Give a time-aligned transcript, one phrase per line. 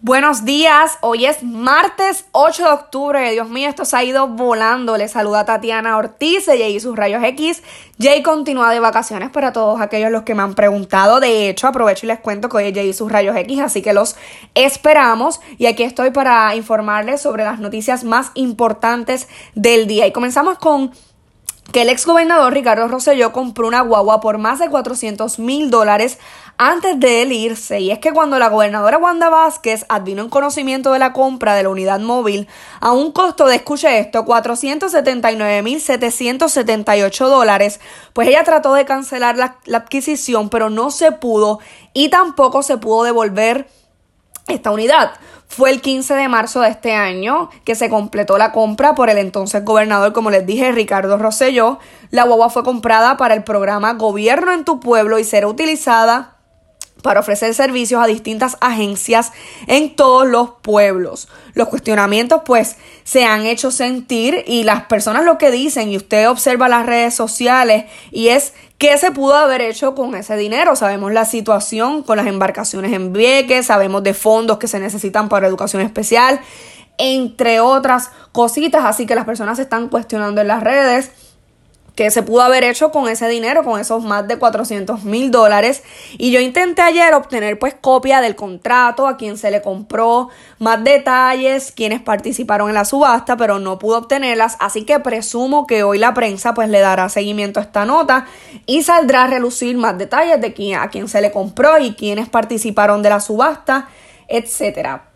[0.00, 4.96] Buenos días, hoy es martes 8 de octubre, Dios mío, esto se ha ido volando.
[4.96, 7.64] Les saluda Tatiana Ortiz de Jay y sus rayos X.
[8.00, 11.18] Jay continúa de vacaciones para todos aquellos los que me han preguntado.
[11.18, 13.82] De hecho, aprovecho y les cuento que hoy es Jay y sus rayos X, así
[13.82, 14.14] que los
[14.54, 15.40] esperamos.
[15.58, 19.26] Y aquí estoy para informarles sobre las noticias más importantes
[19.56, 20.06] del día.
[20.06, 20.92] Y comenzamos con
[21.72, 26.18] que el ex gobernador Ricardo Rosselló compró una guagua por más de 400 mil dólares
[26.58, 27.80] antes de él irse.
[27.80, 31.62] Y es que cuando la gobernadora Wanda Vázquez advino en conocimiento de la compra de
[31.62, 32.48] la unidad móvil
[32.80, 37.80] a un costo de, escuche esto, 479 mil 778 dólares,
[38.12, 41.60] pues ella trató de cancelar la, la adquisición, pero no se pudo
[41.94, 43.68] y tampoco se pudo devolver
[44.48, 45.12] esta unidad.
[45.46, 49.18] Fue el 15 de marzo de este año que se completó la compra por el
[49.18, 51.78] entonces gobernador, como les dije, Ricardo Rosselló.
[52.10, 56.37] La guagua fue comprada para el programa Gobierno en tu pueblo y será utilizada
[57.02, 59.32] para ofrecer servicios a distintas agencias
[59.66, 61.28] en todos los pueblos.
[61.54, 66.28] Los cuestionamientos pues se han hecho sentir y las personas lo que dicen y usted
[66.28, 70.76] observa las redes sociales y es qué se pudo haber hecho con ese dinero.
[70.76, 75.46] Sabemos la situación con las embarcaciones en Vieques, sabemos de fondos que se necesitan para
[75.46, 76.40] educación especial,
[76.98, 81.12] entre otras cositas, así que las personas se están cuestionando en las redes
[81.98, 85.82] que se pudo haber hecho con ese dinero, con esos más de 400 mil dólares.
[86.16, 90.28] Y yo intenté ayer obtener pues copia del contrato, a quien se le compró,
[90.60, 94.56] más detalles, quienes participaron en la subasta, pero no pude obtenerlas.
[94.60, 98.26] Así que presumo que hoy la prensa pues le dará seguimiento a esta nota
[98.64, 102.28] y saldrá a relucir más detalles de quién, a quién se le compró y quienes
[102.28, 103.88] participaron de la subasta,
[104.28, 105.08] etcétera.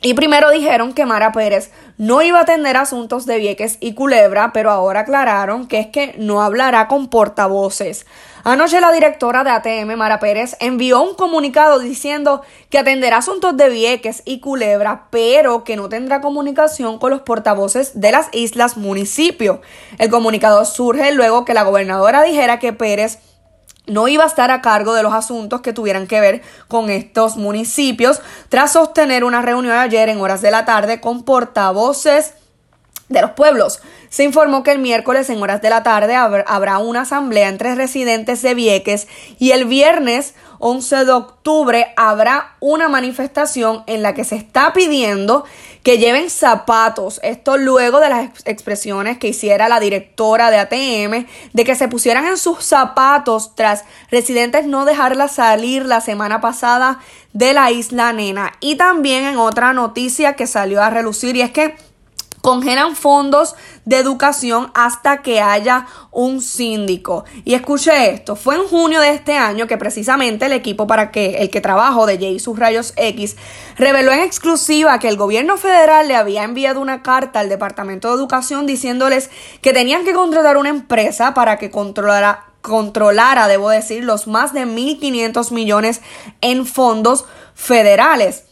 [0.00, 4.52] Y primero dijeron que Mara Pérez no iba a atender asuntos de Vieques y Culebra,
[4.52, 8.06] pero ahora aclararon que es que no hablará con portavoces.
[8.44, 13.68] Anoche la directora de ATM, Mara Pérez, envió un comunicado diciendo que atenderá asuntos de
[13.68, 19.60] Vieques y Culebra, pero que no tendrá comunicación con los portavoces de las islas municipio.
[19.98, 23.18] El comunicado surge luego que la gobernadora dijera que Pérez
[23.88, 27.36] no iba a estar a cargo de los asuntos que tuvieran que ver con estos
[27.36, 32.34] municipios, tras sostener una reunión ayer en horas de la tarde con portavoces
[33.08, 33.80] de los pueblos.
[34.10, 38.42] Se informó que el miércoles en horas de la tarde habrá una asamblea entre residentes
[38.42, 44.36] de Vieques y el viernes 11 de octubre habrá una manifestación en la que se
[44.36, 45.44] está pidiendo
[45.82, 47.20] que lleven zapatos.
[47.22, 52.26] Esto luego de las expresiones que hiciera la directora de ATM de que se pusieran
[52.26, 57.00] en sus zapatos tras residentes no dejarla salir la semana pasada
[57.32, 58.52] de la isla Nena.
[58.60, 61.76] Y también en otra noticia que salió a relucir y es que
[62.48, 67.26] congelan fondos de educación hasta que haya un síndico.
[67.44, 71.42] Y escuche esto, fue en junio de este año que precisamente el equipo para que
[71.42, 73.36] el que trabajo de J sus rayos X
[73.76, 78.14] reveló en exclusiva que el gobierno federal le había enviado una carta al Departamento de
[78.14, 79.28] Educación diciéndoles
[79.60, 84.66] que tenían que contratar una empresa para que controlara controlara, debo decir, los más de
[84.66, 86.00] 1.500 millones
[86.40, 88.47] en fondos federales.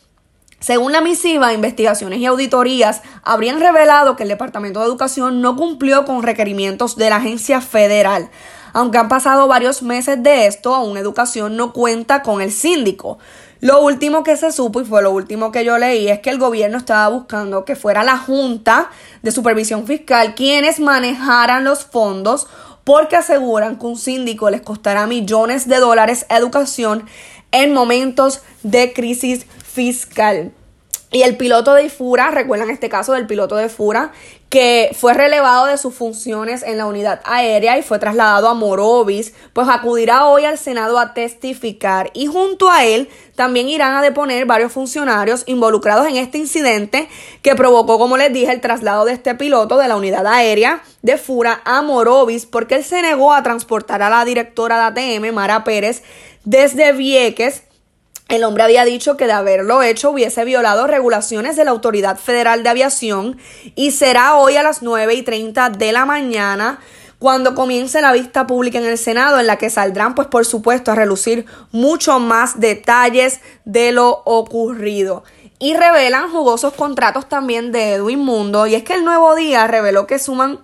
[0.66, 6.04] Según la misiva, investigaciones y auditorías habrían revelado que el Departamento de Educación no cumplió
[6.04, 8.30] con requerimientos de la agencia federal.
[8.72, 13.18] Aunque han pasado varios meses de esto, aún Educación no cuenta con el síndico.
[13.60, 16.38] Lo último que se supo y fue lo último que yo leí es que el
[16.40, 18.90] gobierno estaba buscando que fuera la Junta
[19.22, 22.48] de Supervisión Fiscal quienes manejaran los fondos
[22.82, 27.06] porque aseguran que un síndico les costará millones de dólares a educación
[27.52, 30.52] en momentos de crisis fiscal.
[31.12, 34.10] Y el piloto de IFURA, recuerdan este caso del piloto de FURA,
[34.48, 39.34] que fue relevado de sus funciones en la unidad aérea y fue trasladado a Morovis,
[39.52, 44.46] pues acudirá hoy al Senado a testificar y junto a él también irán a deponer
[44.46, 47.08] varios funcionarios involucrados en este incidente
[47.42, 51.18] que provocó, como les dije, el traslado de este piloto de la unidad aérea de
[51.18, 55.64] FURA a Morovis porque él se negó a transportar a la directora de ATM, Mara
[55.64, 56.02] Pérez,
[56.44, 57.62] desde Vieques
[58.28, 62.62] el hombre había dicho que de haberlo hecho hubiese violado regulaciones de la Autoridad Federal
[62.62, 63.38] de Aviación
[63.76, 66.80] y será hoy a las 9 y 30 de la mañana
[67.20, 70.90] cuando comience la vista pública en el Senado en la que saldrán pues por supuesto
[70.90, 75.22] a relucir mucho más detalles de lo ocurrido.
[75.58, 80.06] Y revelan jugosos contratos también de Edwin Mundo y es que el nuevo día reveló
[80.06, 80.58] que suman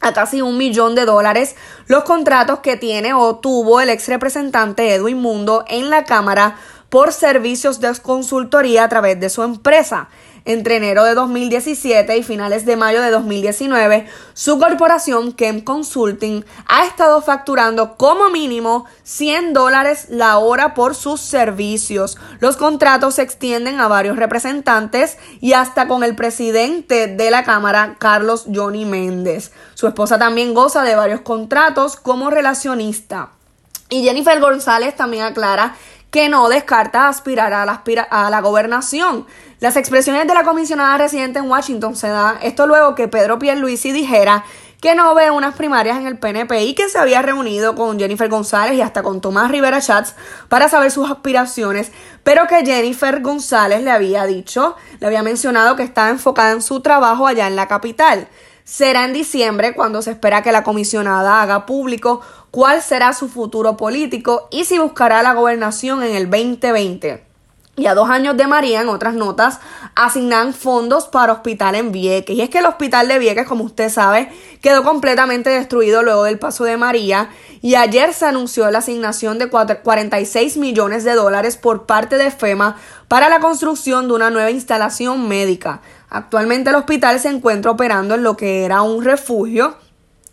[0.00, 1.56] a casi un millón de dólares
[1.86, 6.56] los contratos que tiene o tuvo el ex representante Edwin Mundo en la Cámara
[6.88, 10.08] por servicios de consultoría a través de su empresa.
[10.48, 16.86] entre enero de 2017 y finales de mayo de 2019, su corporación Kem Consulting ha
[16.86, 22.16] estado facturando como mínimo 100 dólares la hora por sus servicios.
[22.38, 27.96] Los contratos se extienden a varios representantes y hasta con el presidente de la Cámara,
[27.98, 29.50] Carlos Johnny Méndez.
[29.74, 33.30] Su esposa también goza de varios contratos como relacionista.
[33.88, 35.76] Y Jennifer González también aclara
[36.16, 39.26] que no descarta aspirar a la, gobernación.
[39.60, 43.92] Las expresiones de la comisionada residente en Washington se dan esto luego que Pedro Pierluisi
[43.92, 44.42] dijera
[44.80, 48.30] que no ve unas primarias en el PNP y que se había reunido con Jennifer
[48.30, 50.14] González y hasta con Tomás Rivera Chats
[50.48, 51.92] para saber sus aspiraciones,
[52.22, 56.80] pero que Jennifer González le había dicho, le había mencionado que estaba enfocada en su
[56.80, 58.26] trabajo allá en la capital.
[58.64, 62.22] Será en diciembre cuando se espera que la comisionada haga público
[62.56, 67.22] cuál será su futuro político y si buscará la gobernación en el 2020.
[67.76, 69.60] Y a dos años de María, en otras notas,
[69.94, 72.34] asignan fondos para hospital en Vieques.
[72.34, 74.32] Y es que el hospital de Vieques, como usted sabe,
[74.62, 77.28] quedó completamente destruido luego del paso de María.
[77.60, 82.78] Y ayer se anunció la asignación de 46 millones de dólares por parte de FEMA
[83.06, 85.82] para la construcción de una nueva instalación médica.
[86.08, 89.76] Actualmente el hospital se encuentra operando en lo que era un refugio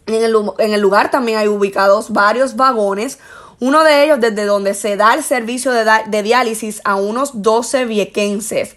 [0.05, 3.19] en el, lugar también hay ubicados varios vagones,
[3.59, 7.85] uno de ellos desde donde se da el servicio de, de diálisis a unos 12
[7.85, 8.75] viequenses.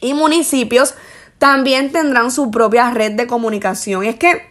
[0.00, 0.94] Y municipios
[1.38, 4.04] también tendrán su propia red de comunicación.
[4.04, 4.49] Es que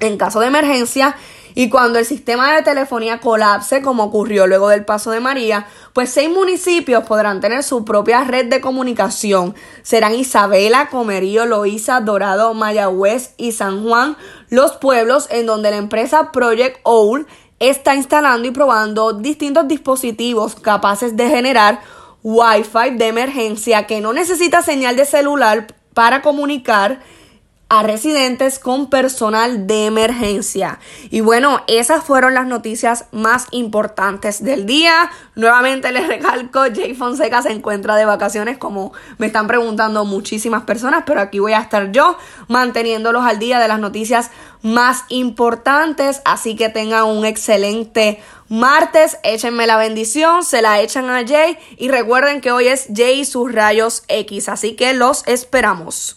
[0.00, 1.16] en caso de emergencia,
[1.58, 6.10] y cuando el sistema de telefonía colapse, como ocurrió luego del paso de María, pues
[6.10, 9.54] seis municipios podrán tener su propia red de comunicación.
[9.82, 14.18] Serán Isabela, Comerío, Loíza, Dorado, Mayagüez y San Juan,
[14.50, 17.26] los pueblos en donde la empresa Project Owl
[17.58, 21.80] está instalando y probando distintos dispositivos capaces de generar
[22.22, 27.00] Wi-Fi de emergencia que no necesita señal de celular para comunicar
[27.68, 30.78] a residentes con personal de emergencia.
[31.10, 35.10] Y bueno, esas fueron las noticias más importantes del día.
[35.34, 41.02] Nuevamente les recalco, Jay Fonseca se encuentra de vacaciones como me están preguntando muchísimas personas,
[41.06, 42.16] pero aquí voy a estar yo
[42.46, 44.30] manteniéndolos al día de las noticias
[44.62, 46.22] más importantes.
[46.24, 49.18] Así que tengan un excelente martes.
[49.24, 53.24] Échenme la bendición, se la echan a Jay y recuerden que hoy es Jay y
[53.24, 54.48] sus rayos X.
[54.48, 56.15] Así que los esperamos.